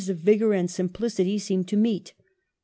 [0.09, 2.15] of vigor and simplicity seemed to meet.